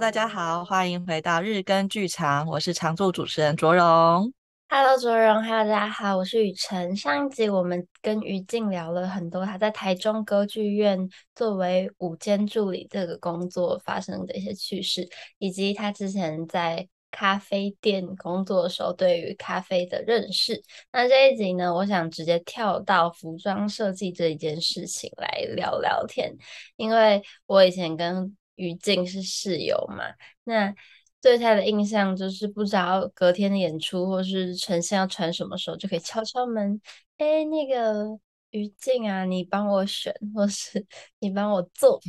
[0.00, 4.32] 大家好，欢迎回到日更剧场，我是常驻主持人卓荣。
[4.68, 6.96] Hello，卓荣，Hello，大家好，我是雨辰。
[6.96, 15.06] 上一集我们跟于静聊了很多他在台中歌剧院作为舞间助理这个工作发生的一些趣事，
[15.38, 20.62] 以及他之前在咖啡店工作的时候对于咖啡的认识。
[20.90, 26.34] 那这一集呢，我想直接跳到服装设计这一件事情来聊聊天，
[26.76, 30.04] 因为我以前跟于静是室友嘛，
[30.44, 30.74] 那。
[31.22, 36.80] 对他的印象就是不知道隔天的演出或是呈现要穿什么时候就可以敲敲门，
[37.16, 38.18] 哎，那个
[38.50, 40.84] 于静啊，你帮我选，或是
[41.20, 42.00] 你帮我做，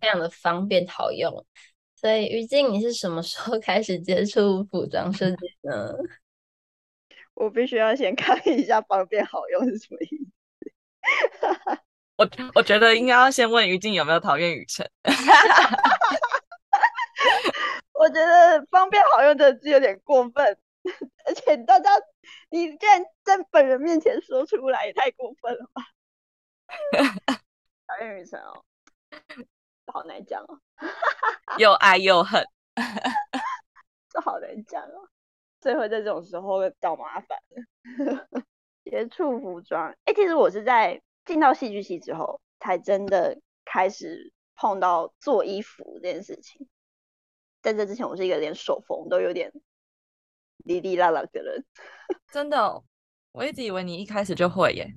[0.00, 1.44] 非常的方便好用。
[1.96, 5.92] 所以于静，你是什么时候 开始接触服装设计呢？
[7.34, 11.82] 我必须要先看一下方便好用是什么意思。
[12.16, 14.88] 我我觉得应该要先问于静有没有讨厌雨辰。
[17.94, 20.58] 我觉得方便好用的字有点过分，
[21.24, 21.90] 而且大家
[22.50, 25.82] 你居然在本人面前说出来，也太过分了吧！
[27.86, 28.64] 讨厌雨辰哦，
[29.86, 30.58] 好难讲哦，
[31.58, 32.44] 又爱又恨，
[34.10, 35.08] 这好难讲哦。
[35.60, 37.62] 最后在这种时候找麻烦了。
[38.84, 46.68] 接触服装，哎，其实我是在进到戏剧系之后，才真的开始碰到做衣服这件事情。
[47.62, 49.52] 在这之前，我是一个连手缝都有点
[50.58, 51.64] 哩哩啦啦的人。
[52.32, 52.84] 真的哦，
[53.30, 54.92] 我一直以为你一开始就会耶。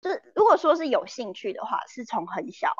[0.00, 2.72] 就是如果说是有兴趣的话，是从很小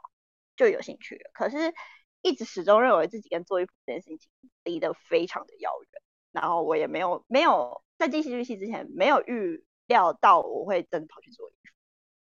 [0.57, 1.31] 就有兴趣了。
[1.35, 1.75] 可是，
[2.23, 4.31] 一直始终认为自己跟做衣服这件事情
[4.65, 6.03] 离得非常的遥远。
[6.31, 11.75] 然后我也没有没有在进戏剧系之前，没有预料到我会真的跑去做衣服。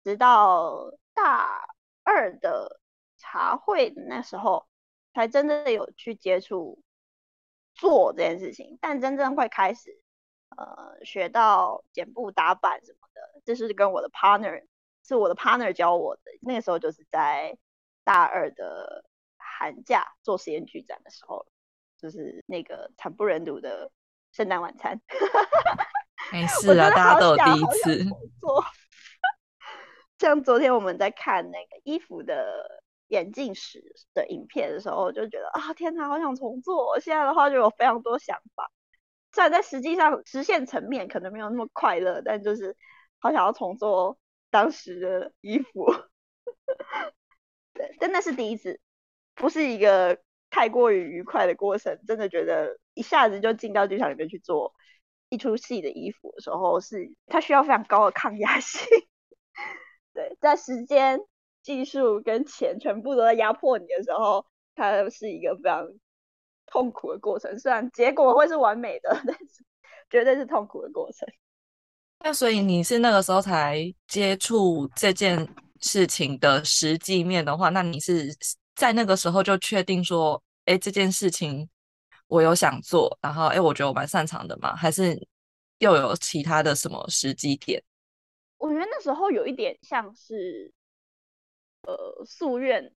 [0.06, 1.68] 直到大
[2.04, 2.80] 二的
[3.18, 4.66] 茶会那时候，
[5.14, 6.82] 才真正的有去接触。
[7.78, 10.02] 做这件事情，但真正会开始，
[10.56, 14.66] 呃，学到剪布打板什么的，这是跟我的 partner，
[15.06, 16.22] 是我的 partner 教我的。
[16.40, 17.58] 那个时候就是在
[18.06, 19.04] 大二的
[19.36, 21.46] 寒假做实验剧展的时候，
[21.98, 23.92] 就是那个惨不忍睹的
[24.32, 25.02] 圣诞晚餐。
[26.32, 28.06] 没事啊，大家都有第一次。
[28.40, 28.64] 做，
[30.26, 32.84] 像昨天我们在看那个衣服的。
[33.10, 37.00] 眼镜史的影片的时候，就觉得啊，天哪，好想重做。
[37.00, 38.72] 现在的话，就有非常多想法。
[39.32, 42.76] 虽然在实际上实现层面可能没有那么快乐，但就是
[43.20, 44.18] 好想要重做
[44.50, 45.86] 当时的衣服。
[47.76, 48.82] 对，但那是第一次，
[49.36, 50.18] 不是一个
[50.50, 52.00] 太过于愉快的过程。
[52.08, 54.74] 真的觉得一下子就进到剧场里面去做
[55.30, 58.82] 一出戏的衣服的时候，是它需要非常高的抗压性。
[60.16, 61.20] 对，在时间。
[61.66, 64.46] 技术跟钱全部都在压迫你的时候，
[64.76, 65.84] 它是一个非常
[66.68, 67.58] 痛苦的过程。
[67.58, 69.66] 虽然结果会是完美的， 但是
[70.08, 71.28] 绝对是痛苦的过程。
[72.24, 75.48] 那所以你是那个时候才接触这件
[75.82, 78.28] 事情的实际面的话，那你是
[78.76, 81.68] 在那个时候就确定说，哎，这件事情
[82.28, 84.76] 我有想做，然后哎，我觉得我蛮擅长的吗？
[84.76, 85.20] 还是
[85.80, 87.84] 又有其他的什么时机点？
[88.96, 90.74] 那时候有一点像是。
[91.88, 92.96] 呃，夙愿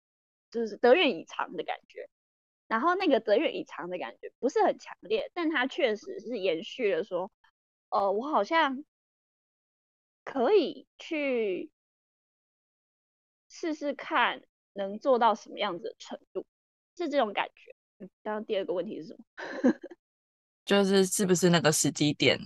[0.48, 2.08] 就是得愿以偿的感觉，
[2.68, 7.32] 然后那个得愿以偿的感觉不是很强烈，但它确实是延续了说，
[7.88, 8.84] 呃，我好像
[10.22, 11.72] 可以去
[13.48, 14.42] 试试看
[14.72, 16.46] 能做到什么样子的程度，
[16.96, 17.74] 是这种感觉。
[17.98, 19.24] 嗯，刚刚第二个问题是什么？
[20.64, 22.38] 就是是不是那个时机点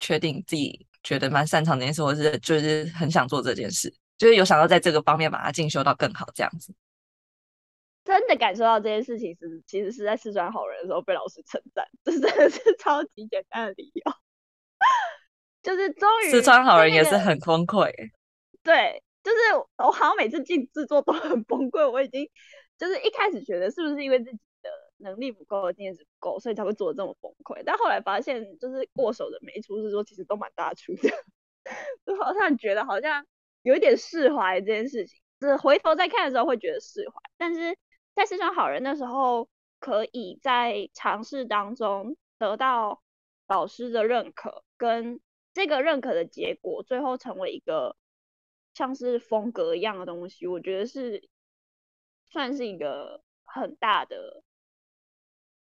[0.00, 3.94] 确定自己觉得蛮擅长这件事，或是就是很想做这件事？
[4.18, 6.74] 就是有想到在这个方面把它进修到更好这样子，
[8.04, 14.12] 真的感受到这件事情是，其实是在四川好人的时候被老师称赞，这真的是 超级简单的理由。
[15.62, 17.90] 就是终于四川好人也是很崩溃，
[18.62, 19.36] 对，就是
[19.78, 21.90] 我好像每次进制作都很崩溃。
[21.90, 22.28] 我已经
[22.76, 24.42] 就是一开始觉得是不是因为自己的
[24.98, 27.62] 能力不够，经验值不够，所以才会做的这么崩溃。
[27.64, 31.08] 但后来发现，就是过手的每一出制作其实都蛮大出的，
[32.06, 33.26] 就好像觉得好像。
[33.62, 37.74] 有一点释怀这件事情，就是回头再看的时候会觉得释怀，但是
[38.14, 39.48] 在四川好人的时候，
[39.80, 43.02] 可以在尝试当中得到
[43.46, 45.18] 老师的认可，跟
[45.54, 47.96] 这个认可的结果，最后成为一个
[48.74, 51.26] 像是风格一样的东西，我觉得是
[52.26, 54.43] 算是一个很大的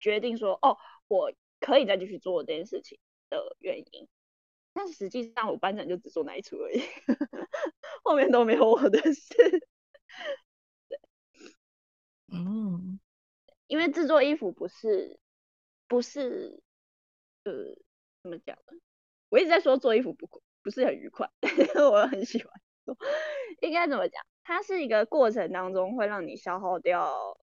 [0.07, 4.09] 决定说，哦，我可以再继续做这件事情的原因。
[4.73, 6.79] 但实际上，我班长就只做那一出而已，
[8.05, 9.35] 后面都没有我的事。
[10.89, 11.01] 对，
[12.33, 13.01] 嗯，
[13.67, 15.19] 因为制作衣服不是
[15.89, 16.63] 不是
[17.43, 17.53] 呃
[18.23, 18.79] 怎么讲呢？
[19.29, 20.29] 我一直在说做衣服不
[20.63, 21.29] 不是很愉快，
[21.91, 22.53] 我很喜欢
[22.85, 22.97] 做，
[23.61, 24.25] 应该怎么讲？
[24.45, 27.37] 它是一个过程当中会让你消耗掉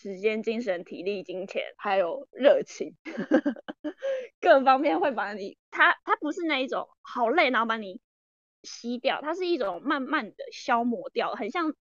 [0.00, 2.96] 时间、精神、体力、金钱，还有热情，
[4.40, 8.00] 各方面会把你，它它不是那一种好累，然后把你
[8.62, 11.74] 吸掉，它是一种慢慢的消磨掉，很像。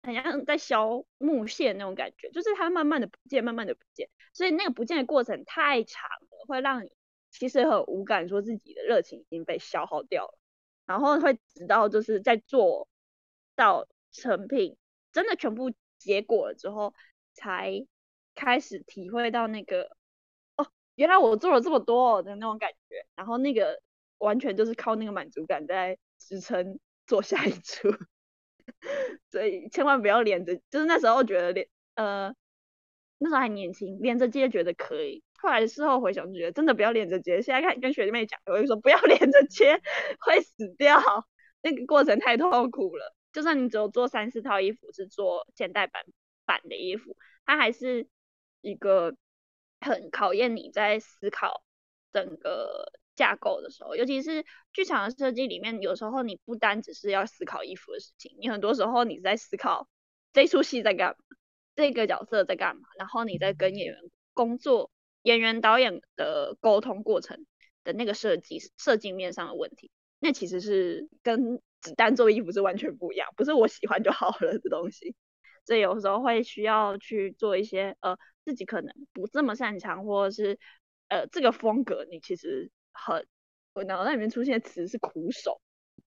[0.00, 6.92] 很像在消木屑那种感觉，就是它慢慢的不见，慢慢的不见，所以那个不见的过程太长了，会让你
[7.30, 10.38] 其实很无感，说自己的热情已经被消耗掉了，
[10.86, 12.88] 然后会直到就是在做
[13.56, 14.78] 到成品
[15.12, 16.94] 真的全部结果了之后，
[17.40, 17.86] 才
[18.34, 19.90] 开始体会到那个
[20.56, 23.80] 哦，原来我做了这么多的那种感觉，然后那个
[24.18, 27.88] 完全就是靠那个满足感在支撑做下一出。
[29.30, 32.34] 所以千万不要连着，就是那时候觉得连呃
[33.18, 37.40] 那时候还年轻，连着接觉得可以，后来事后回想就觉得真的不要连着接。
[37.40, 39.80] 现在看跟学弟妹讲，我就说不要连着接，
[40.20, 41.00] 会死掉，
[41.62, 43.14] 那个过程太痛苦了。
[43.32, 46.02] 就算你只有做三四套衣服是做现代版
[46.44, 47.16] 版的衣服，
[47.48, 48.06] 它还是
[48.60, 49.16] 一个
[49.80, 51.64] 很考验你在思考
[52.12, 52.92] 整个。
[53.18, 59.88] 架构的时候，尤其是剧场的设计里面，有时候你不单只是要思考衣服的事情，你很多时候你在思考
[60.32, 61.36] 这出戏在干嘛，
[61.74, 63.96] 这个角色在干嘛，然后你在跟演员
[64.34, 64.92] 工作、
[65.22, 67.44] 演员导演的沟通过程
[67.82, 69.90] 的那个设计设计面上的问题，
[70.20, 75.16] 那其实是跟只单做衣服是完全不一样，不是我喜欢就好了的东西，
[75.68, 80.58] 所以有时候会需要去做一些呃自己可能不这么擅长，或者是
[81.06, 82.72] 呃这个风格你其实。
[83.00, 83.24] 很，
[83.74, 85.60] 我脑袋里面出现词是苦手，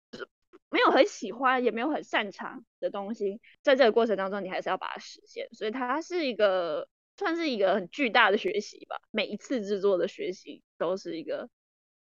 [0.09, 0.30] 就是
[0.69, 6.88] 没有很喜欢，也没有很擅长的东西，在这个过程当中，你还是要把它实现，所以它是一个
[7.18, 9.01] 算是一个很巨大的学习吧。
[9.12, 11.50] 每一次制作的学习都是一个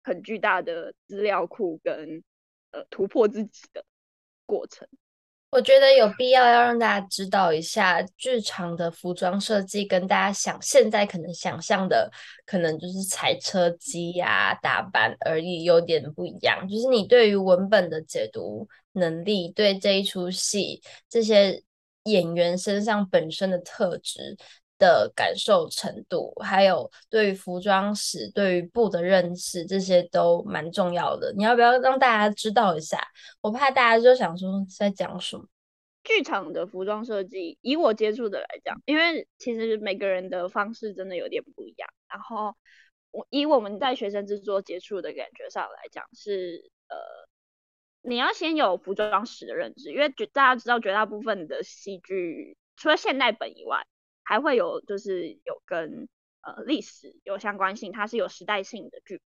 [0.02, 2.22] 很巨大的资料库跟
[2.72, 3.86] 呃突破自己的
[4.44, 4.86] 过程。
[5.54, 12.10] 我觉得有必要要让大家知道一下，剧场的服装设计跟大家想现在可能想象的，
[12.44, 16.66] 可能就是踩车机呀、打扮而已，有点不一样。
[16.66, 21.62] 就是你对于文本的解读能力，对这一出戏这些
[22.02, 24.36] 演员身上本身的特质
[24.84, 31.32] 的感受程度，还有对于服装史、对于布的认识，这些都蛮重要的。
[31.34, 32.98] 你要不要让大家知道一下？
[33.40, 35.46] 我怕大家就想说在讲什么。
[36.02, 41.88] 剧场的服装设计，以我接触的来讲，因为其实每个人的方式真的有点不一样。
[42.08, 42.54] 然后
[43.10, 46.96] 我以我们在学生制作接触的感觉上来讲，是呃，
[48.02, 53.86] 你要先有服装史的认知，因为绝大家知道绝大部分的戏剧，除了现代本以外。
[54.24, 56.08] 还会有就是有跟
[56.40, 59.20] 呃历史有相关性，它是有时代性的剧。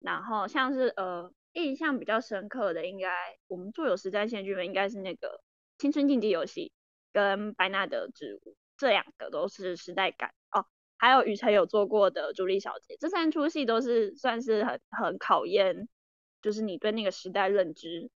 [0.00, 3.08] 然后像是呃印象比较深刻的，应该
[3.46, 5.28] 我们做有时代性的剧本，应该是那个
[5.80, 6.70] 《青春竞技游戏》
[7.12, 10.66] 跟《白纳德之舞》，这两个都是时代感哦。
[10.96, 15.88] 还有雨辰有做过的《朱莉小姐》，这三出戏都是算是很很考验，
[16.42, 18.10] 就是你对那个时代认知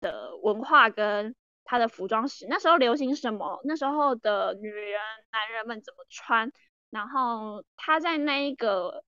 [0.00, 1.34] 的文化跟。
[1.70, 3.60] 他的服装史，那时候流行什么？
[3.62, 5.00] 那时候的女人、
[5.30, 6.52] 男人们怎么穿？
[6.90, 9.04] 然后他在那一个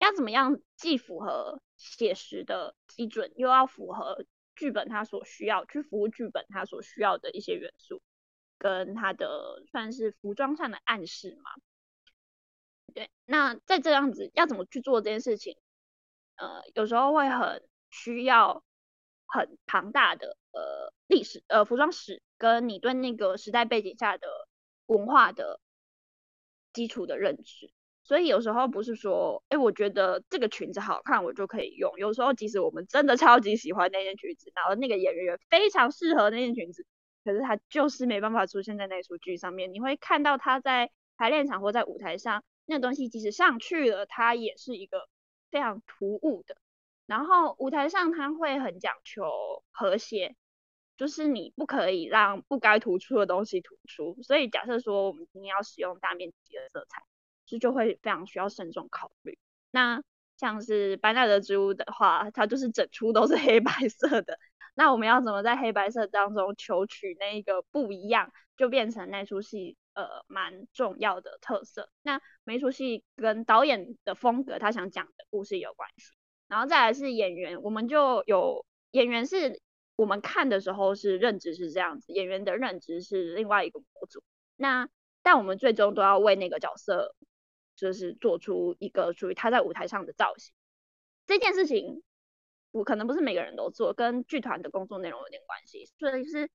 [0.00, 4.24] 要怎么样，既符合写实的基准，又要符合
[4.56, 8.02] 剧本他所需要，去服务剧本他所需要的一些元素，
[8.58, 11.52] 跟他的算是服装上的暗示嘛。
[12.92, 15.56] 对，那在这样子要怎么去做这件事情？
[16.34, 18.64] 呃，有时候会很需要
[19.30, 20.92] 很庞大的呃。
[21.10, 24.28] 历史呃，服装史跟你对那个时代背景下的
[24.86, 25.58] 文化的
[26.72, 27.72] 基础的认知，
[28.04, 31.92] 所以有时候不是说，哎，我觉得这个裙子好看，我就可以用。
[31.98, 36.86] 有时候即使我们真的超级喜欢那件裙子，然后那个演员也非常适合那件裙子，
[37.24, 39.72] 可是他就是没办法出现在那出剧上面。
[39.72, 45.08] 你会看到他在排练场或在舞台上，那个东西即使上去了，它也是一个
[45.50, 46.56] 非常突兀的。
[47.10, 49.24] 然后舞台上他会很讲求
[49.72, 50.36] 和谐。
[50.96, 57.02] 就是你不可以让不该突出的东西突出，所以假设说我们今天要使用大面积的色彩，
[57.46, 59.38] 这就会非常需要慎重考虑。
[59.70, 60.02] 那
[60.36, 64.38] 像是班纳德之屋的话，它就是整出都是黑白色的，
[64.74, 71.90] 那我们要怎么在黑白色当中求取那一个不一样，就变成那出戏呃蛮重要的特色。
[72.02, 76.12] 那每出戏跟导演的风格，他想讲的故事有关系，
[76.50, 79.58] 然后再来是演员，我们就有演员是。
[79.96, 84.22] 我们看的时候是认知是这样子，演员的认知是另外一个模组。
[84.56, 84.88] 那
[85.22, 87.14] 但我们最终都要为那个角色，
[87.76, 90.54] 就是做出一个属于他在舞台上的造型。
[91.26, 92.02] 这件事情，
[92.70, 96.48] 我可能不是每个人都做，跟剧团的工作内容有点关系，所以是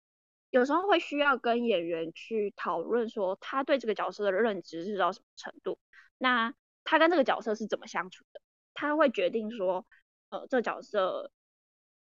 [0.50, 5.78] 有时候会需要跟演员去讨论，说他对这个角色的认知是到什么程度，
[6.18, 6.52] 那
[6.84, 8.42] 他跟这个角色是怎么相处的，
[8.76, 9.88] 他会决定说，
[10.30, 11.32] 呃，这角色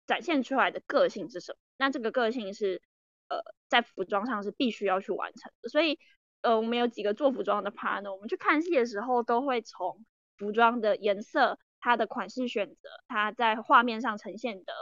[0.05, 2.83] 展现出来的个性是什么，那这个个性是。
[3.27, 5.97] 呃，在服装上是必须要去完成的，所以
[6.41, 10.05] 呃，我们有几个做服装的 partner，我们去看戏的时候，都会从
[10.37, 14.73] 服装的颜色、它的款式选择、它在画面上呈现的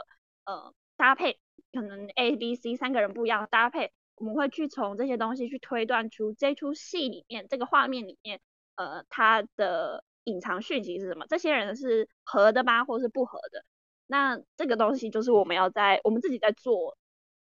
[0.44, 1.40] 呃搭配，
[1.72, 8.42] 可能 A、B、C 三个人不一样的搭配，我们会去从这些东西去推断出这出戏里面这个画面里面
[8.74, 13.64] 呃它的隐藏讯息是什么，这些人是合的吗，或是不合的？
[14.06, 16.98] 那这个东西就是我们要在我们自己在做。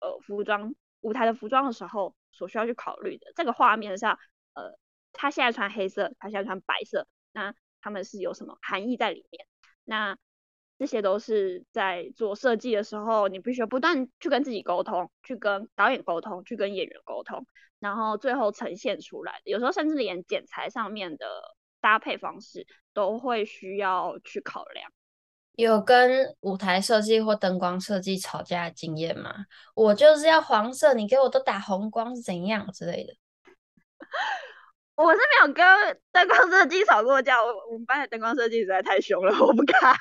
[0.01, 4.17] 呃，服装舞台的服装的时候，所需要去考虑的这个画面上，
[4.53, 4.79] 呃，
[5.11, 9.45] 他现在穿黑色，他现在穿白色，那他们是有什么含义在里面？
[9.83, 10.17] 那
[10.77, 17.45] 这些都是在做设计的时候，你必须不断去跟自己沟通，去跟导演沟通，去跟演员沟通，
[17.79, 19.51] 然后最后呈现出来的。
[19.51, 21.27] 有时候甚至连剪裁上面的
[21.81, 24.91] 搭配方式都会需要去考量。
[25.53, 29.33] 有跟舞台设计或灯光设计吵架的经验吗？
[29.75, 33.13] 我就是要黄色，你给我都打红光是怎样之类的？
[34.95, 39.95] 我是没有跟灯光设计吵过架，我我们班的灯光设计实在太凶了，我不敢。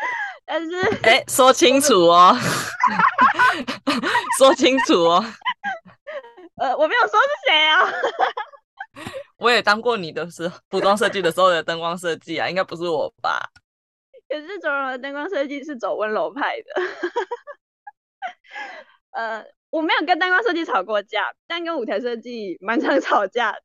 [0.44, 2.34] 但是，哎、欸，说清楚哦，
[4.38, 5.24] 说清楚哦。
[6.56, 7.84] 呃，我没有说是谁啊。
[9.38, 13.50] 我也当过你的是服装设计的时候的灯光设计啊，应该不是我吧？
[14.28, 16.82] 可是周蓉的灯光设计是走温柔派的，
[19.12, 23.60] 呃，我没有跟灯光设计吵过架，但跟舞台设计蛮常吵架的。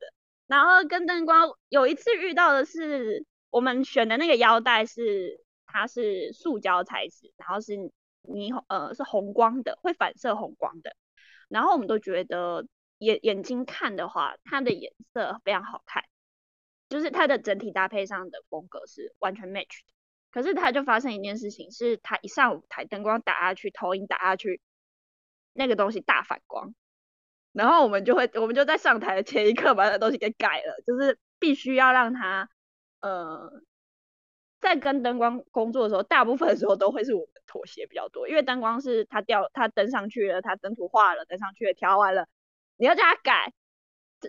[0.46, 7.72] 然后跟灯光有一次遇到的是，我们选的那个腰带是它是塑胶材质，然后是
[8.22, 10.94] 霓虹呃是红光的，会反射红光的。
[11.48, 12.64] 然后我们都觉得
[13.04, 16.04] 眼眼睛看的话，它的颜色非常好看，
[16.88, 19.92] 就是它的整体搭配上的风格是完全 match 的。
[20.30, 24.60] 可是他就发生一件事情，是他一上舞台，灯光打下去，投影打下去，
[25.52, 26.74] 那个东西大反光，
[27.52, 32.50] 然后我们就会，我们就在上台的前一刻把那东西给改了，就是必须要让他，
[33.00, 33.62] 呃，
[34.60, 42.26] 在跟灯光工作的时候，大部分的时候都会是我们妥协比较多，因为灯光是他调，他登上去了，他灯图画了，登上去了，调完了，
[42.84, 43.50] 你要叫他改。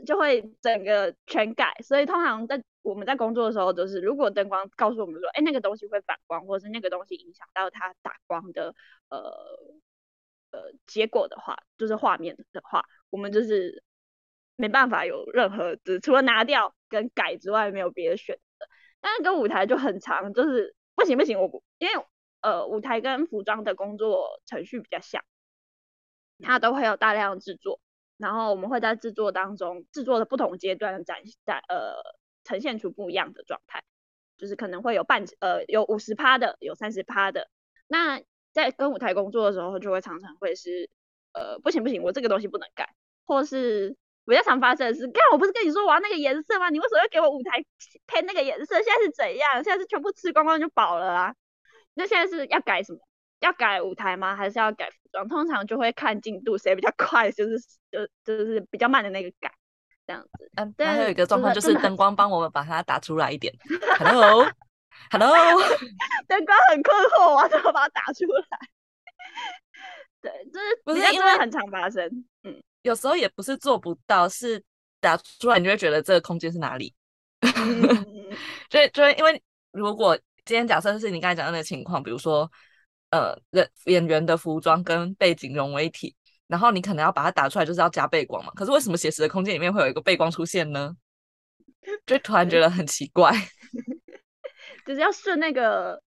[0.05, 8.75] 就会整个全改，所以通常在我们在工作的时候，就是如果灯光告诉我们说，哎，那个东西会反光，或是那个东西影响到它打光的
[9.07, 9.17] 呃
[10.51, 13.83] 呃结果的话，就是画面的话，我们就是
[14.57, 18.67] 没办法有任何，只除了拿掉跟改之外，没有别的选择。
[18.99, 21.93] 但是跟舞台就很长，就是不行不行，我不，因为
[22.41, 25.23] 呃舞台跟服装的工作程序比较像，
[26.39, 27.79] 它都会有大量制作。
[28.17, 31.95] 然后我们会在制作当中，制作的不同阶段展展呃
[32.43, 33.83] 呈现出不一样的状态，
[34.37, 37.49] 就是可能会有半呃有五十趴的，有三十趴的。
[37.87, 38.21] 那
[38.53, 40.89] 在跟舞台工作的时候，就会常常会是
[41.33, 42.89] 呃不行不行，我这个东西不能改，
[43.25, 43.95] 或是
[44.25, 46.69] 比较常发生的是，看我不是跟你说我要那个颜色吗？
[46.69, 47.63] 你为什么要给我舞台
[48.07, 48.75] 配那个颜色？
[48.75, 49.63] 现在是怎样？
[49.63, 51.35] 现在是全部吃光光就饱了啊？
[51.93, 52.99] 那现在是要改什么？
[53.45, 54.35] 要改舞台吗？
[54.35, 55.27] 还是要改服装？
[55.27, 57.57] 通常就会看进度，谁比较快，就是
[57.91, 59.51] 就就是比较慢的那个改，
[60.07, 60.51] 这样子。
[60.55, 60.85] 嗯，对。
[60.85, 63.53] 还有一个状况就是灯光帮我们把它打出来一点。
[63.99, 65.31] Hello，Hello，
[66.27, 68.57] 灯光很困惑，我怎么把它打出来？
[70.21, 72.25] 对，就是不是因为很常发生。
[72.43, 74.61] 嗯，有时候也不是做不到，是
[74.99, 76.93] 打出来你就会觉得这个空间是哪里。
[78.71, 82.51] 所以，所以因为如果今天假设是你刚才讲的那个情况，比如说。
[83.15, 86.13] 呃，人演员的服装跟背景融为一体，
[86.47, 88.51] 然后你可能要把它打出来，就是要加背光嘛。
[88.53, 90.93] 可是为什么写实的空间里面会有一个背光出现呢？
[92.05, 93.31] 就突然觉得很奇怪，
[94.85, 96.03] 就是要顺那个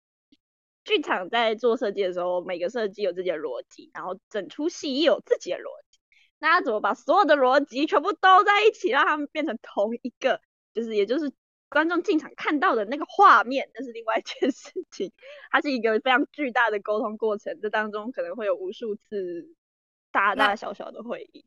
[0.82, 5.98] 剧场在做设计的时候，每个设计有自己的逻辑，然后整出戏也有自己的逻辑。
[6.38, 10.40] 那他怎么把所有的逻辑全部都在一起，让他们变成同一个？
[10.72, 11.30] 就是也就是。
[11.74, 15.10] 观众进场看到的那个画面，那是另外一件事情。
[15.50, 19.44] 它是一个非常巨大的沟通过程，这当中可能会有无数次
[20.12, 21.44] 大大小小的会议。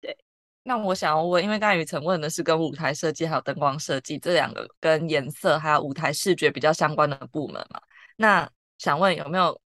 [0.00, 0.18] 对，
[0.64, 7.80] 那我想要问，因为刚才雨辰问的是跟舞台设计还有灯光设计这两个跟颜色还有舞台视觉比较相关的部门嘛？
[8.16, 9.60] 那想问有没有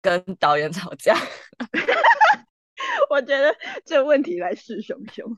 [0.00, 1.16] 跟导演吵架？
[3.10, 3.52] 我觉得
[3.84, 5.36] 这个问题来势汹汹。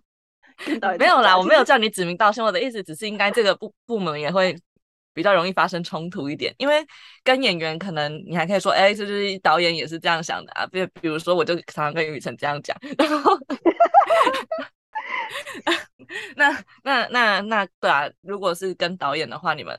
[0.99, 4.57] 没有啦，我没有叫你指名道姓，我的意思只是应该这个部部门也会
[5.13, 6.85] 比较容易发生冲突一点，因为
[7.23, 10.67] 跟演员可能你还可以说，哎，这就是导演也是这样想的啊。
[10.67, 13.39] 比比如说，我就常常跟雨辰这样讲，然后
[16.37, 19.79] 那那那那对啊，如果是跟导演的话，你们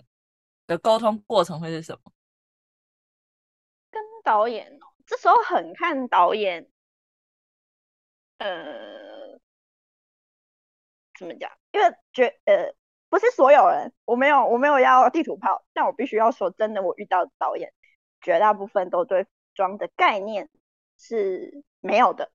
[0.66, 2.12] 的沟通过程会是什么？
[3.90, 6.68] 跟导演哦，这时候很看导演，
[8.40, 9.17] 呃，
[11.18, 11.52] 怎么讲？
[11.72, 12.74] 因为觉呃。
[13.10, 17.74] 不是所有人，我没有，我没有要地图炮，但我必须要说，真的，我遇到导演，
[18.20, 20.50] 绝大部分都对服装的概念
[20.98, 22.30] 是没有的。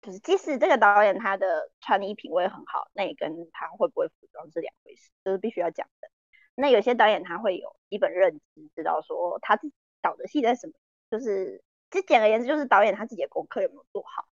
[0.00, 6.08] 就是即使这个导演他的穿衣品味很好，那也跟他会不会服装是两回事，就是必须要讲的。
[6.54, 10.74] 那有些导演他会有基本认知，知道说他自己导的戏在什么，
[11.10, 14.28] 就是其实简而言之，就是导演他自己的功课有没有做好，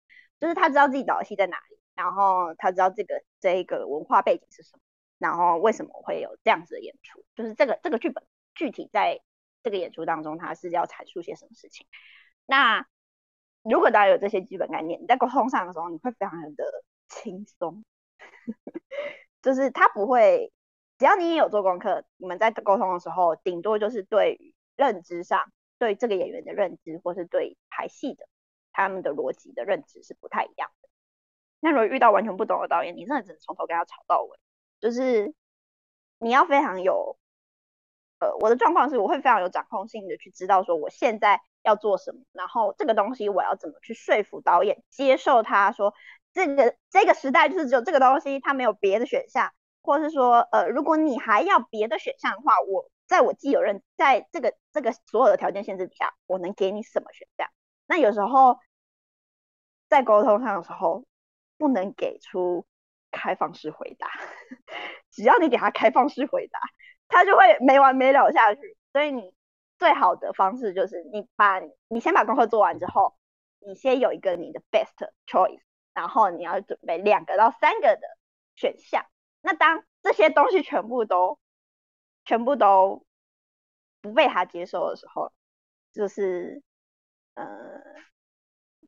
[0.41, 4.81] 就是他知道自己导的戏在哪里，然后他知道这个这一个文化背景是什么。
[5.19, 7.25] 然后为什么会有这样子的演出？
[7.35, 8.23] 就是这个这个剧本
[8.55, 9.23] 具体在
[9.63, 11.87] 这个演出当中，他是要阐述些什么事情？
[12.45, 12.87] 那
[13.63, 17.83] 如果大家有这些基本概念，你在沟通上的时候，你会非常的轻松，
[19.41, 20.53] 就是他不会，
[20.99, 28.29] 只要你也有做功课，你们在沟通的时候，顶多就是对认知上，对这个演员的认知，或是对排戏的
[28.71, 30.86] 他们的逻辑的认知是不太一样的。
[31.61, 34.39] 那如果遇到完全不懂的导演，你真的只能从头跟他吵到尾。
[34.81, 35.35] 就是
[36.19, 37.19] 你要非常有，
[38.19, 45.95] 呃，我的状况是，我会非常有掌控性的去知道说我现在要做什么，然后这个东西我要怎么去说服导演接受他说
[46.33, 57.49] 这个这个时代就是只有这个东西，他没有别的选项，或是说，呃，如果你还要别的选项的话，我在我既有认在这个这个所有的条件限制底下，我能给你什么选项？
[57.87, 58.59] 那有时候
[59.89, 61.05] 在沟通上的时候，
[61.57, 62.67] 不能给出。
[63.13, 64.11] 开放式回答，
[65.11, 66.59] 只要你给他开放式回答，
[67.09, 68.77] 他就会没完没了下去。
[68.93, 69.33] 所以你
[69.79, 73.17] 最好的方式就是你把你先把功课做完之后，
[73.61, 75.63] 你先有一个你的 best choice，
[75.95, 78.03] 然后你要准备两个到三个的
[78.55, 79.07] 选项。
[79.41, 81.39] 那当这些东西全部都
[82.27, 83.07] 全部都
[84.03, 85.33] 不被他接受的时候，
[85.95, 86.63] 就是
[87.35, 87.47] 呃，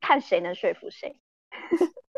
[0.01, 1.19] 看谁能说服谁。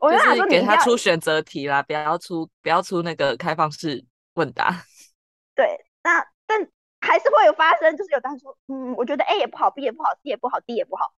[0.00, 4.02] 我就是给他出选择题啦，不要出不要出那个开放式
[4.34, 4.70] 问答。
[5.54, 6.66] 对，那但
[7.00, 11.12] 还是会有发生，就是有当说，嗯，我觉得 A 也不好，B 也不好，C 也不好，D 也不好。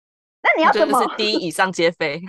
[0.42, 1.04] 那你要怎么？
[1.04, 2.22] 就是 D 以上皆非，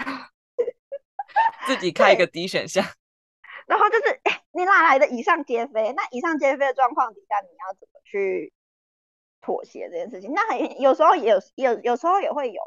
[1.66, 2.84] 自己开一个 D 选项。
[3.66, 5.94] 然后就是，哎，你哪来的以上皆非？
[5.94, 8.52] 那以上皆非的状况底下，你要怎么去
[9.40, 10.34] 妥协这件事情？
[10.34, 12.62] 那很有时候也有有有时候也会有，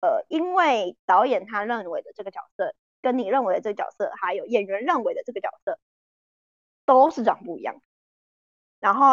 [0.00, 2.74] 呃，因为导演他认为的这个角色。
[3.02, 5.78] 跟你认为的这个角色，还有演员认为的这个角色，
[6.86, 7.80] 都是长不一样。
[8.80, 9.12] 然后，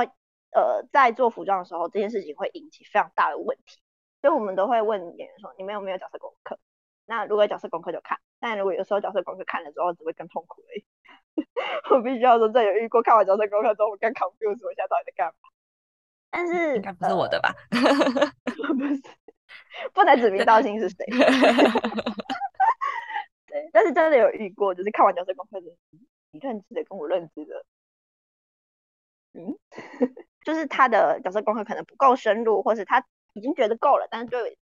[0.51, 3.79] 呃，在做服装的时候，这件事情会引起非常大的问题，
[4.21, 6.59] 所以我们都会问演员说：“你们有没有角色功课？”
[7.07, 10.85] 那如果有角色功课就看，但如果有时候角色功课看了之后，只会更痛苦而已。
[11.91, 15.49] 我必须要说，这有遇过看完角色功课之后，我更 confused，我现在到底在干嘛？
[16.31, 17.53] 但是应该不是我的吧？
[17.71, 17.79] 呃、
[18.73, 19.01] 不是，
[19.93, 21.05] 不能指名道姓是谁。
[23.73, 25.67] 但是真的有遇过，就是看完角色功课的，
[26.31, 27.65] 你认知的跟我认知的，
[29.33, 29.57] 嗯，
[30.45, 34.57] 就是他的角色功课可能不够深入，或是他已经觉得够了，但是对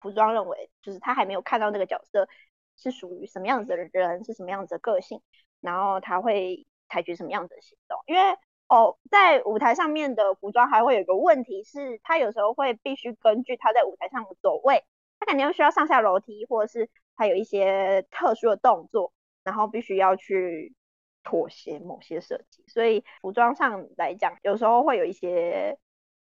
[0.00, 2.28] 服装认为，就是他还没有看到那个角色
[2.76, 5.22] 是属于什么样子的人，是什么样子的个性，
[5.60, 7.98] 然后他会采取什么样子的行动。
[8.06, 8.36] 因为
[8.68, 14.84] 哦，在舞台上面的服装还会有一个问题是，他有时候会必须根据他在舞台上的走位，
[15.18, 16.90] 他肯定需要上下楼梯，或者是。
[17.18, 20.72] 它有一些特殊的动作，然后必须要去
[21.24, 25.76] 妥协某些设计，所以服装上来讲，有时候会有一些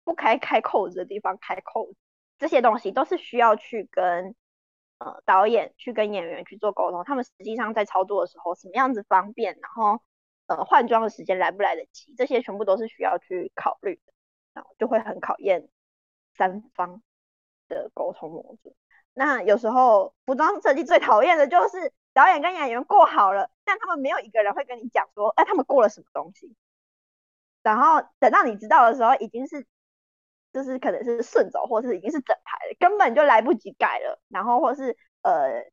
[0.03, 1.95] 不开开扣子的地方开扣子，
[2.37, 4.35] 这些东西都是需要去跟
[4.99, 10.01] 呃导演去跟演员去做沟通，他们实际上在操作的时候什么样子方便，然后
[10.47, 14.13] 呃换装的时间来不来得及，这些全部都是需要去考虑的，
[14.53, 15.69] 然后就会很考验
[16.35, 17.01] 三方
[17.69, 18.75] 的沟通模组。
[19.13, 26.55] 那有时候服装设计最讨厌的就是导演跟演员过好了，但他们没有一个人会跟你讲说，哎，他们过了什么东西。
[27.61, 29.65] 然后等到你知道的时候，已经是
[30.51, 34.21] 就是可能是顺走，或是已经是整排了，根本就来不及改了。
[34.29, 35.63] 然后或是呃，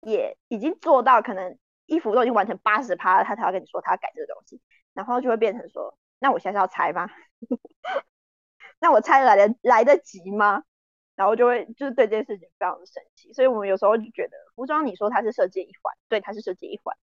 [0.00, 4.60] 也已经做到可能衣服都已经完成八十趴了，他才要跟你说他要改这个东西。
[4.92, 7.08] 然后就会变成说，那我现在要拆吗？
[8.80, 10.62] 那我拆来得来得及吗？
[11.20, 16.96] 然后就会就是对这件事情非常的生气，所以我们有时候就觉得服装，你说它是设计一环，对，它是设计一环，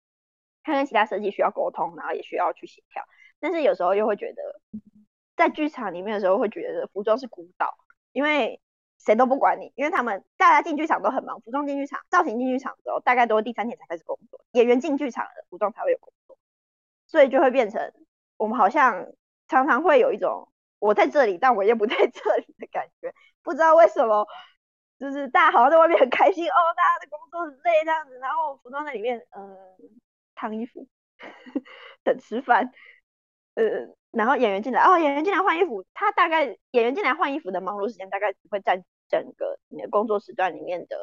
[0.62, 3.04] 它跟其他设计需要沟通，然后也需要去协调。
[3.40, 4.42] 但是有时候又会觉得，
[5.36, 7.76] 在剧场里面的时候会觉得服装是孤岛，
[8.12, 8.58] 因为
[8.98, 16.38] 谁都不管你，因为他们大家进剧场都很忙，服装进剧场、造型进剧场的时候，大概都是第三天才开始工作，演员进剧场的服装才会有工作，
[17.06, 17.92] 所以就会变成
[18.38, 19.12] 我们好像
[19.46, 20.48] 常常会有一种
[20.78, 23.12] 我在这里，但我又不在这里的感觉，
[23.46, 24.26] 不知道为什么。
[24.98, 29.54] 就是大家好像在外面很开心哦，大家的工作很累这样子，然后服装在里面，嗯、
[30.34, 30.88] 烫衣服，
[32.02, 32.72] 等吃饭，
[33.56, 40.96] 呃，然后演员进来，哦，演员进来换衣服，他大概演员进来换衣服的忙碌时间大概只会占整个你的工作时段里面的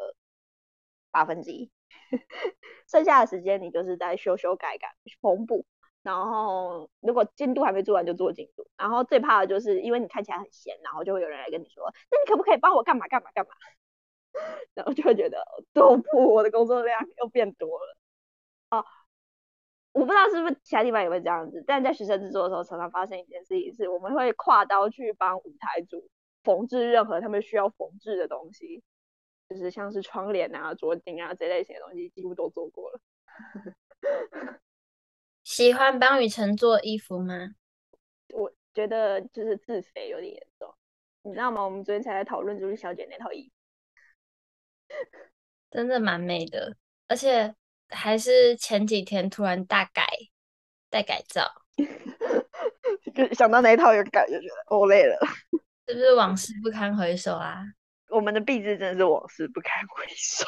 [1.11, 1.71] 八分之一，
[2.89, 5.67] 剩下的时间你就是在修修改改、缝补，
[6.03, 13.51] 然后如果进度还没做完就做进度，然后最怕的就是因为你看起来很闲，然后就会有人来跟你说，那你可不可以帮我干嘛干嘛干嘛？
[14.73, 15.37] 然后就会觉得，
[15.73, 17.97] 多不，我的工作量又变多了。
[18.71, 18.83] 哦，
[19.91, 26.09] 我不知道是不是其他地方也会这样子，但在学生制作的时候，常常发生一件事情是，我们会跨刀去帮舞台组
[26.43, 28.83] 缝制任何他们需要缝制的东西，
[29.47, 32.99] 就是像是窗帘啊、桌巾啊这类型的东西，几乎都做过了。
[35.53, 37.51] 喜欢帮雨辰做衣服吗？
[38.33, 40.73] 我觉得就是自肥有点严重，
[41.21, 41.63] 你知道吗？
[41.63, 43.53] 我们昨天才在讨论朱莉小姐那套衣服。
[45.69, 46.75] 真的蛮美的，
[47.07, 47.53] 而且
[47.89, 50.07] 还是前几天突然大改、
[50.89, 51.47] 大改造，
[53.13, 55.19] 就想到那一套有改，就觉得哦累了，
[55.87, 57.61] 是不是往 事不堪回首啊？
[58.09, 60.47] 我们的壁纸真的是往事不堪回首。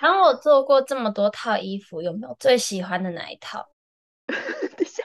[0.00, 3.70] 然后我做过这么多套衣服，有没有最喜欢的哪一套？
[4.26, 4.36] 等
[4.80, 5.02] 一下，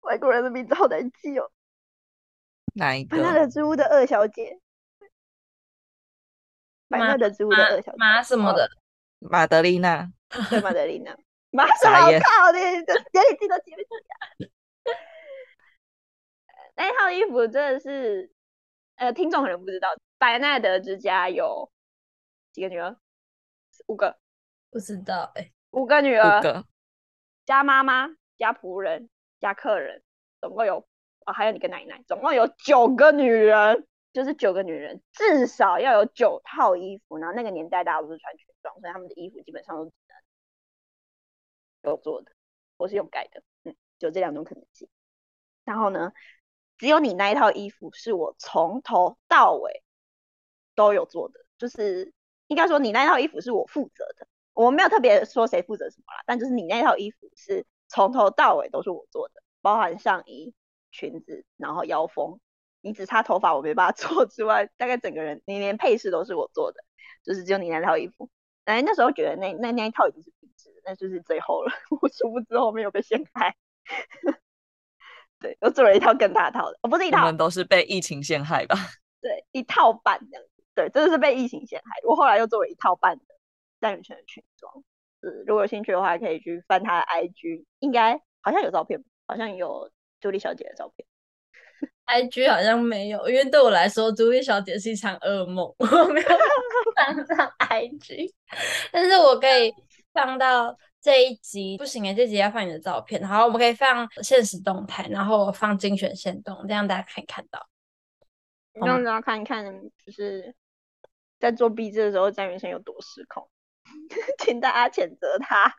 [0.00, 1.50] 外国人的名字好难记哦。
[2.74, 3.16] 哪一个？
[3.18, 4.58] 那个植物的二小姐。
[6.88, 8.68] 白纳的植物的二小姐，马什么的，
[9.20, 10.10] 马德丽娜，
[10.50, 11.16] 对，马德丽娜，
[11.50, 12.92] 马什么靠的，连你自
[13.38, 14.50] 己都记不起来。
[16.74, 18.32] 那一套衣服真的是，
[18.96, 21.70] 呃，听众可能不知道，白奈德之家有
[22.52, 22.96] 几个女儿？
[23.86, 24.18] 五个？
[24.70, 26.64] 不知道哎、欸，五个女儿，个
[27.46, 29.08] 加妈妈，加仆人，
[29.40, 30.02] 加客人，
[30.40, 30.86] 总共有
[31.24, 33.86] 啊、哦，还有你跟奶奶，总共有九个女人。
[34.12, 37.16] 就是九个女人，至少要有九套衣服。
[37.18, 39.92] 然后那个年代大家都是穿裙装，所以他们的衣服基本上都只
[41.84, 42.32] 能有做的，
[42.76, 44.88] 或是用改的，嗯，就这两种可能性。
[45.64, 46.12] 然后呢，
[46.76, 49.84] 只有你那一套衣服是我从头到尾
[50.74, 52.12] 都有做的，就是
[52.50, 54.26] 应该说你那套衣服是我负责的。
[54.54, 60.52] 我没有特别说谁负责什么啦，但就是你那套衣服是从头到尾都是我做的，包含上衣、
[60.90, 62.40] 裙子，然后腰封。
[62.82, 66.82] 你只差头发我没办法 做之外，大概整个人你连配饰都是我做的，
[67.24, 68.28] 就是只有你那套衣服。
[68.64, 71.72] 哎，那时候觉得那那那一套已经是定制的，那就是最后了。
[72.02, 73.54] 我殊不知后面有被陷害。
[75.40, 77.20] 对，又做了一套更大套的，哦，不是一套。
[77.20, 78.76] 我们都是被疫情陷害吧？
[79.22, 80.49] 对，一套半这样子。
[80.74, 81.90] 对，真的是被疫情陷害。
[82.06, 83.24] 我后来又做了一套半的
[83.80, 84.72] 詹雨辰的裙装。
[85.22, 91.06] 是，如果有兴趣的话，可以去翻他的 IG，应该好像有照片，好像有朱莉小姐的照片。
[92.04, 96.28] I G 好像没有，因为对我来说，朱莉小姐是一场噩梦， 我没有
[96.96, 98.34] 放上 I G。
[98.90, 99.72] 但是我可以
[100.12, 103.20] 放到这一集，不行啊，这集要放你的照片。
[103.20, 107.64] 然后我们可以放现实动态，然后放精选限动，这样大家可以看到。
[108.72, 109.64] 让大家看一看，
[110.04, 110.54] 就是
[111.40, 113.48] 在做毕制的时候，詹雨生有多失控，
[114.38, 115.74] 请大家谴责他。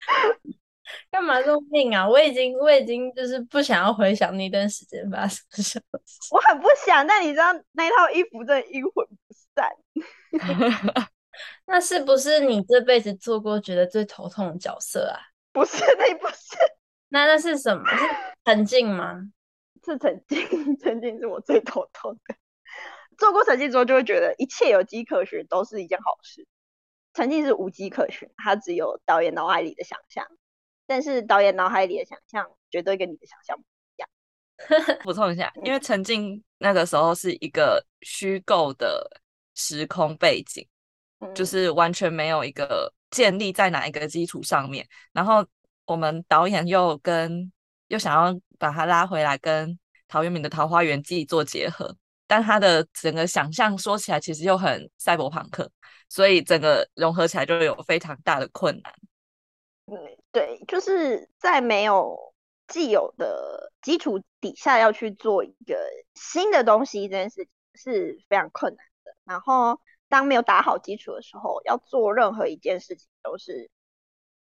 [1.10, 2.06] 干嘛这么命啊？
[2.08, 6.18] 我已经，我已经就是不想要回想那段时间发生什么事。
[6.30, 9.70] 我很不想，但你知道那套衣服真的阴魂不散。
[11.66, 15.18] 那是不是你这辈子做过觉得最头痛的角色啊？
[15.52, 16.56] 不是，那不是。
[17.08, 17.84] 那那是什么？
[17.88, 18.04] 是
[18.44, 19.20] 陈静吗？
[19.84, 22.34] 是陈静，陈静是我最头痛的。
[23.18, 26.46] 做过陈静之后，就会觉得一切有迹可循都是一件好事。
[27.14, 30.26] 陈静是无迹可循，它只有导演脑海里的想象。
[30.86, 34.98] 但是导演脑海里的想象绝对跟你的想象不一样。
[35.04, 39.08] 补充一下，因为陈静那个时候是一个虚构的
[39.54, 40.66] 时空背景，
[41.20, 44.86] 嗯，就是完全没有一个建立在哪一个基础上面。
[45.12, 45.46] 然后
[45.86, 47.50] 我们导演又跟
[47.88, 51.96] 又想要把它拉回来，跟陶渊明的《桃花源记》做结合，
[52.32, 55.70] 但他的整个想象说起来其实又很赛博朋克，
[56.08, 58.94] 所以整个融合起来就有非常大的困难。
[59.84, 59.98] 嗯，
[60.30, 62.32] 对，就是在没有
[62.68, 65.76] 既有的基础底下要去做一个
[66.14, 69.14] 新的东西，这件事情是非常困难的。
[69.24, 73.70] 然后当没有打好基础的时候，要做任何一件事情都是，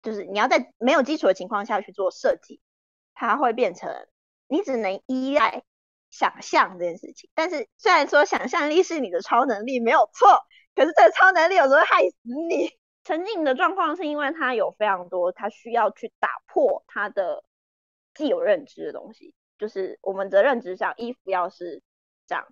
[0.01, 2.61] 就是你要在没有基础的情况下去做设计，
[3.13, 3.93] 它会变成
[4.47, 5.63] 你只能依赖
[6.11, 7.29] 想象这件事情。
[7.33, 10.27] 但是虽然说想象力是你的超能力没有错，
[10.75, 12.69] 可是这个超能力有时候害死你。
[13.03, 17.43] 陈静的状况是因为他有非常多他需要去打破他的
[18.13, 21.81] 既有认知的东西，就是我们的认知上，衣服要是
[22.27, 22.47] 这样。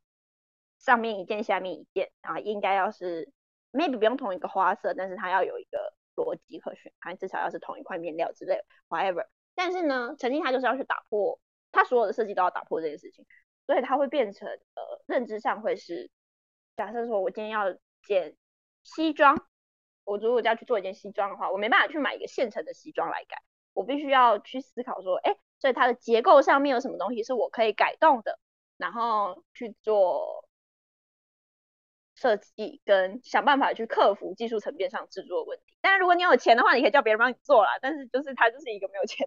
[0.80, 3.32] 上面一件，下面一件，啊，应该要是
[3.74, 9.28] maybe 不用同一个花色，但是它要有一个逻辑可循，还至少要是同一块面料之类，whatever。
[9.54, 11.38] 但是呢，曾经他就是要去打破，
[11.74, 13.26] 他所有的设计都要打破这件事情，
[13.70, 16.10] 所以他会变成呃认知上会是，
[16.76, 18.36] 假设说我今天要剪
[18.82, 19.46] 西装，
[20.06, 23.38] 我如果要去做一件西装的话，我没办法去买一个现成的西装来改，
[23.74, 28.40] 我必须要去思考说，哎，所以它的结构上面有什么东西是我可以改动的，
[28.78, 30.50] 然后去做。
[32.16, 35.78] 设计跟想办法去克服技术层面上制作问题。
[35.80, 37.80] 但是，如果你有钱的话，你可以叫别人帮你做啦。
[37.82, 39.26] 但是，就是它就是一个没有钱，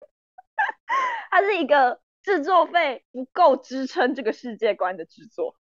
[1.30, 5.56] 它是一个制作费不够支撑这个世界观的制作。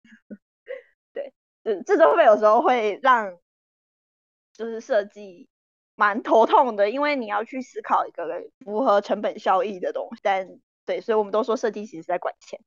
[1.13, 3.37] 对，嗯，制作费有时候会让
[4.53, 5.49] 就是设计
[5.95, 10.19] 蛮头痛的，因为你要去思考一个符合成本效益的东西。
[10.23, 10.47] 但
[10.85, 12.59] 对，所以我们都说设计其实是在管钱。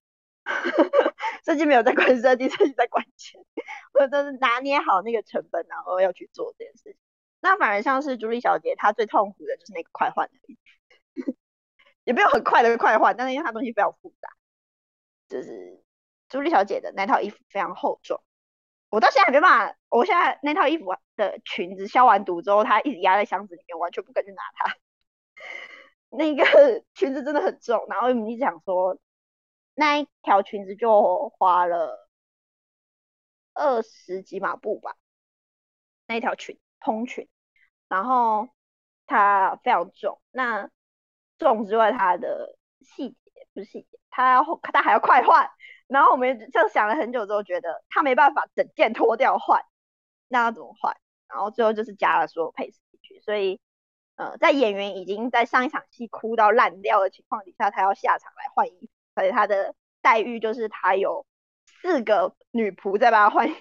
[1.44, 3.40] 设计没有在管设计，设计在管钱。
[3.94, 6.96] 我都是拿捏好那个成本，然后要去做这件事情。
[7.40, 10.58] 那反而像是朱莉小姐，她最痛苦的就是那个快换而已，
[12.04, 14.28] 也没有很快的快换，但是因为它东西非常复杂，
[15.28, 15.82] 就是
[16.28, 18.22] 朱莉小姐的那套衣服非常厚重，
[18.90, 19.76] 我到现在还没办法。
[19.88, 20.86] 我现在那套衣服
[21.16, 24.76] 的裙子消完毒之后，它一直压在箱子里面，完全不敢去拿它。
[26.10, 26.44] 那个
[26.94, 28.98] 裙子真的很重，然后我们一直想说。
[29.74, 32.10] 那一条裙子就花了
[33.54, 34.94] 二十几码布吧，
[36.06, 37.28] 那一条裙蓬裙，
[37.88, 38.50] 然后
[39.06, 40.20] 它非常重。
[40.32, 40.68] 那
[41.40, 43.16] 重之外，它的细节
[43.52, 45.50] 不是细节，它要它还要快换。
[45.88, 49.60] 然后我们就想了很久之后，觉得它没办法整件脱掉换，
[50.28, 50.96] 那要怎么换？
[51.28, 53.20] 然后最后就是加了所有配饰进去。
[53.20, 53.60] 所以，
[54.14, 58.88] 呃，在演员已经在上一场戏哭到烂掉的情况底下，他要下场来换衣服。
[59.14, 61.26] 而且他的待遇就是他有
[61.82, 63.60] 四个女仆在帮他换衣服，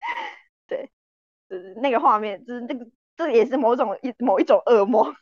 [0.66, 0.90] 对，
[1.48, 5.14] 就是那个画面，就是那个，这也是某种一某一种噩梦，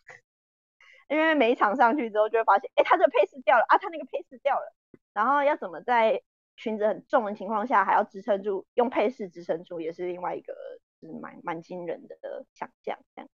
[1.10, 4.72] 因为每一场上去之后就会发现，哎，他这个配饰掉了啊，他那个配饰掉了，
[5.12, 6.22] 然后要怎么在
[6.56, 10.54] 裙子很重的情况下还要支撑住，用配饰支撑住，也是另外一个
[11.00, 13.28] 是蛮蛮惊人的想象，这样。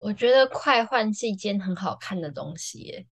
[0.00, 3.06] 我觉得快换是一件很好看的东西耶。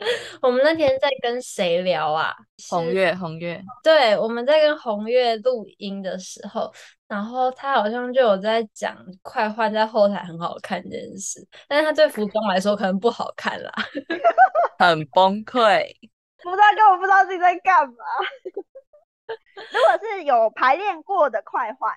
[0.40, 2.34] 我们那天在跟谁聊啊？
[2.70, 3.62] 红月，红月。
[3.82, 6.72] 对，我们在跟红月录音的时候，
[7.06, 13.72] 然后他好像就有在讲快换在后台很好看这件事，但是他对服装来说可能不好看啦，
[14.78, 15.86] 很崩溃。
[16.42, 17.94] 服装根本不知道自己在干嘛。
[19.28, 21.94] 如果是有排练过的快换，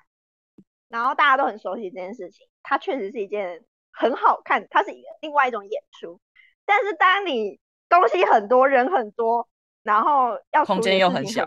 [0.88, 6.20] 然后大家都很熟悉这件事情，它确实是一件很好看，它是一个另外一种演出。
[6.66, 7.58] 但是当你
[7.98, 9.48] 东西很多，人很多，
[9.82, 11.46] 然后要空间又很小，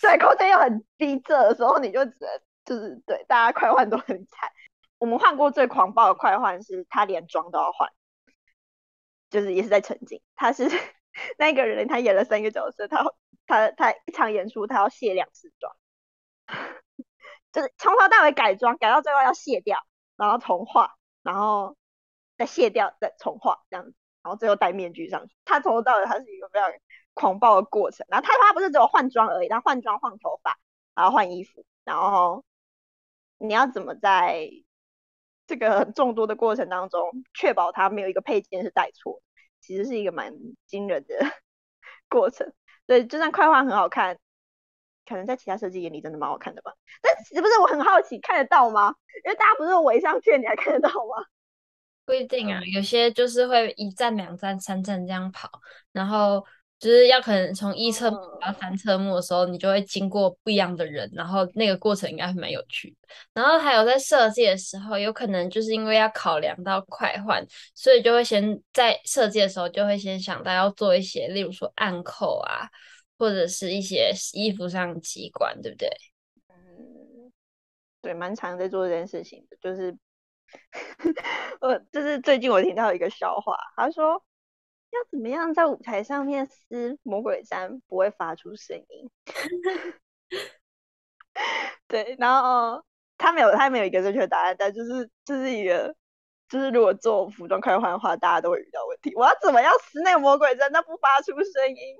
[0.00, 4.50] 对，空间又很逼仄的时候，你就只能就是对大家快换都很惨。
[4.98, 7.90] 我们换过最狂暴的快换是他连妆都要换，
[9.30, 10.22] 就是也是在沉浸。
[10.34, 10.68] 他是
[11.38, 13.04] 那个人，他演了三个角色，他
[13.46, 15.74] 他他一场演出他要卸两次妆，
[17.52, 19.78] 就是从头到尾改装，改到最后要卸掉，
[20.16, 21.76] 然后重画，然后
[22.38, 23.94] 再卸掉，再重画这样子。
[24.26, 26.68] 然后最后戴面具上去，他从头到尾他是一个非常
[27.14, 28.04] 狂暴的过程。
[28.10, 30.58] 然后他他不是只有换装而已，他换装、换头发，
[30.96, 32.44] 然后换衣服，然后
[33.38, 34.50] 你要怎么在
[35.46, 39.22] 这个众多的过程当中确保他没有一个配件是戴错？
[39.60, 40.34] 其实是一个蛮
[40.66, 41.14] 惊人的
[42.10, 42.52] 过程。
[42.84, 44.18] 对就算快换很好看，
[45.06, 46.72] 可能在其他设计眼里真的蛮好看的吧？
[47.00, 48.96] 但是不是我很好奇看得到吗？
[49.24, 51.24] 因为大家不是围上去，你还看得到吗？
[52.06, 55.50] 不一定啊，有些就是会一站、两站、三站这样跑，
[55.90, 56.46] 然后
[56.78, 63.08] 就是要可能从一侧幕到三车目的时候，你就会经过不一样的人，然后那个过程应该会蛮有趣的。
[63.34, 72.70] 然后还有在设计的时候，有可能就是因为要考量到快换，所以就会先在设计的时候就会先想到要做一些，例如说暗扣啊，
[73.18, 75.90] 或者是一些衣服上的机关，对不对？
[76.50, 77.32] 嗯，
[78.00, 79.92] 对，蛮常在做这件事情的，就是。
[81.60, 84.22] 我就是最近我听到一个笑话，他说
[84.90, 89.10] 要怎么样在舞台上面撕魔鬼毡不会发出声音？
[91.88, 92.84] 对，然后
[93.18, 95.94] 他没有他没有一个正确答案，但就是就是一个
[96.48, 99.14] 就是如果做服装快换的话，大家都会遇到问题。
[99.14, 101.96] 我要怎么样撕那个魔鬼毡，那不发出声音？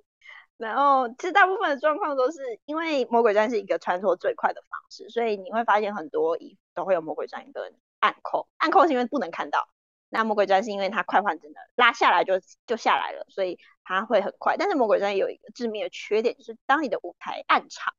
[0.56, 8.48] 然后其实大部分的状况都是因为魔鬼毡是一个穿脱最快的方式，所以你会发现很多衣服都会有魔鬼毡跟暗扣。
[8.56, 9.68] 暗扣是因为不能看到，
[10.08, 12.34] 那魔鬼毡是因为它快换真的拉下来就
[12.66, 14.56] 就下来了，所以它会很快。
[14.56, 17.94] 但是魔鬼毡有一个致命的缺点，就是当你的舞台暗场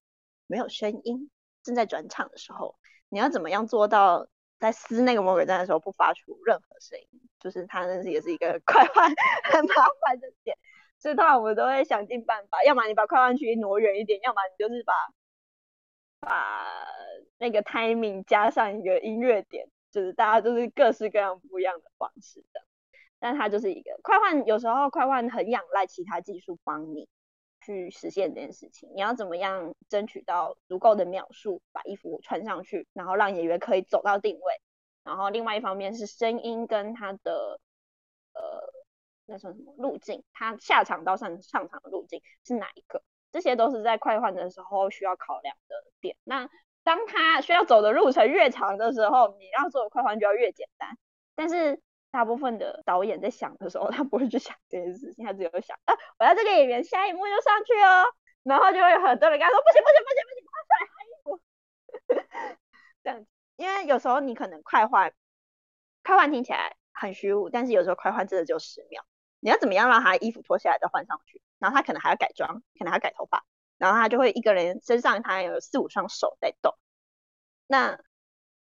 [0.47, 1.29] 没有声音，
[1.63, 2.75] 正在转场的时候，
[3.09, 4.27] 你要怎么样做到
[4.59, 7.21] 在撕那个魔鬼毡的时候不发出任何声音？
[7.39, 9.09] 就是它那是也是一个快换
[9.43, 10.57] 很麻烦的点。
[10.99, 14.93] 所以通常我们都会想尽办法，要么你把快换区挪远一点，要么你就是把
[16.19, 16.87] 把
[17.37, 19.67] 那个 timing 加上一个音乐点，
[19.99, 22.61] 就是大家都是各式各样不一样的方式的。
[23.19, 27.09] 但它就是一个快换，有时候快换很仰赖其他技术帮你
[27.61, 28.89] 去实现这件事情。
[28.93, 34.61] 你要怎么样争取到足够的秒数，把衣服穿上去，然后让演员可以走到定位。
[35.03, 37.59] 然后另外一方面是声音跟它的
[38.33, 38.73] 呃。
[39.29, 40.23] 那算什么路径？
[40.31, 43.03] 他下场到上上场的路径是哪一个？
[43.29, 46.15] 这些都是在快换的时候需要考量的点。
[46.23, 46.49] 那
[46.87, 50.97] 当他需要走的路程越长的时候，你要做的快换就要越简单。
[51.35, 58.05] 但是大部分的导演在想的时候，他不会去想这件事情，他只有想啊，我要这个演员下一幕就上去哦，
[58.43, 62.63] 然后就会有很多人跟他说不行不行不行不行，快换衣服。
[63.03, 65.13] 这样子，因为有时候你可能快换，
[66.05, 69.03] 快换听起来很虚无，但是有时候快换真的就十秒。
[69.41, 71.41] 你要怎么样让他衣服脱下来再换上去？
[71.59, 73.43] 然后他可能还要改装，可能还要改头发，
[73.77, 76.73] 然后他就会一个人身上他有四五双手在动，
[77.67, 77.99] 那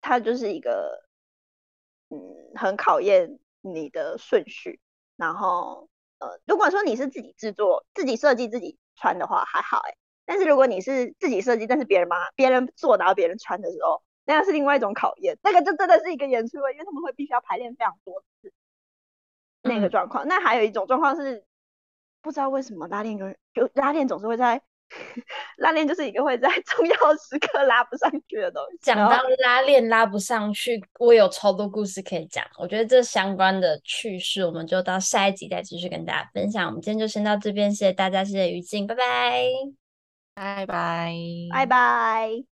[0.01, 1.07] 他就是一个
[2.11, 2.19] 嗯
[2.55, 4.81] 很考验你的顺序。
[5.17, 5.89] 然后
[6.19, 18.53] 呃，如果说你是自己制作、自己设计、自己穿的话还好哎，但是如果你是自己设计，但是别人帮别人做，然后别人穿的时候，那个是另外一种考验，那个就真的是一个演出了，因为他们会必须要排练非常多次。
[19.63, 21.47] 那个状况，那还有一种状况是，
[22.21, 24.63] 不知道为什么拉链就就拉链总是会在
[25.59, 28.79] 拉链就是一个会在 重要时刻拉不上去的东西。
[28.83, 32.45] 讲到拉链拉不上去，我有超多故事可以讲。
[32.59, 36.67] 我觉得这相关的趣事，我们就到下一集再继续跟大家分享。
[36.67, 39.45] 我们今天就先到这边，谢谢大家，谢谢于静，拜拜，
[40.35, 41.15] 拜拜，
[41.53, 42.54] 拜拜。